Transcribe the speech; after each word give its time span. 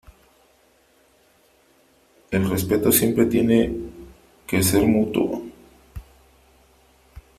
El 2.31 2.49
respeto 2.49 2.91
siempre 2.91 3.27
tiene 3.27 3.71
que 4.47 4.63
ser 4.63 4.87
mutuo. 4.87 5.43